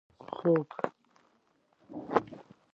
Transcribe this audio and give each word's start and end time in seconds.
خوب 0.39 0.67